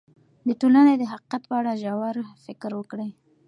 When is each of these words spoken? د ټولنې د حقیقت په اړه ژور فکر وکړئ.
د 0.47 0.49
ټولنې 0.61 0.93
د 0.97 1.03
حقیقت 1.11 1.41
په 1.49 1.55
اړه 1.59 1.79
ژور 1.83 2.15
فکر 2.45 2.71
وکړئ. 2.75 3.09